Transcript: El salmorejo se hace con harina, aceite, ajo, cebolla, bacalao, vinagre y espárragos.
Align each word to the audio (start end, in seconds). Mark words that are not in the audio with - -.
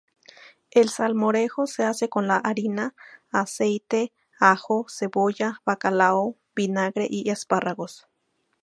El 0.71 0.89
salmorejo 0.89 1.67
se 1.67 1.83
hace 1.83 2.09
con 2.09 2.31
harina, 2.31 2.95
aceite, 3.31 4.11
ajo, 4.39 4.87
cebolla, 4.89 5.61
bacalao, 5.63 6.37
vinagre 6.55 7.05
y 7.07 7.29
espárragos. 7.29 8.07